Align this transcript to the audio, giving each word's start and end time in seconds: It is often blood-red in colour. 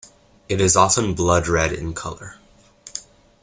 It 0.49 0.59
is 0.59 0.75
often 0.75 1.13
blood-red 1.13 1.71
in 1.73 1.93
colour. 1.93 2.37